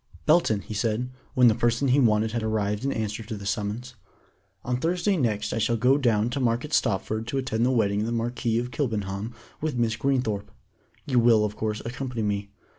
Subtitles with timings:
[0.25, 3.93] "Belton," he said, when the person he wanted had arrived in answer to the summons,
[4.65, 8.05] "on Thursday next I shall go down to Market Stopford to attend the wedding of
[8.07, 10.49] the Marquis of Kilbenham with Miss Greenthorpe.
[11.05, 12.49] You will, of course, accompany me.